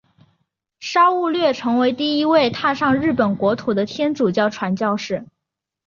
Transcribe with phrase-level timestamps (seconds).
[0.79, 5.27] 沙勿略成为第一位踏上日本国土的天主教传教士。